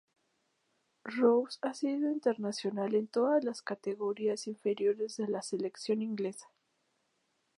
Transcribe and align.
Rose 1.05 1.59
ha 1.61 1.75
sido 1.75 2.09
internacional 2.11 2.95
en 2.95 3.05
todas 3.05 3.43
las 3.43 3.61
categorías 3.61 4.47
inferiores 4.47 5.17
de 5.17 5.27
la 5.27 5.43
selección 5.43 6.01
inglesa. 6.01 6.47